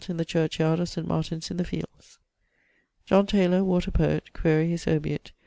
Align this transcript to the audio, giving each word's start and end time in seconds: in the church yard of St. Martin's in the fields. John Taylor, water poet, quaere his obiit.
in 0.09 0.17
the 0.17 0.25
church 0.25 0.57
yard 0.59 0.79
of 0.79 0.89
St. 0.89 1.05
Martin's 1.05 1.51
in 1.51 1.57
the 1.57 1.63
fields. 1.63 2.17
John 3.05 3.27
Taylor, 3.27 3.63
water 3.63 3.91
poet, 3.91 4.33
quaere 4.33 4.65
his 4.65 4.85
obiit. 4.85 5.31